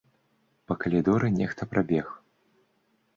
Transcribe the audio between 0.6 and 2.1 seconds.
Па калідоры нехта прабег.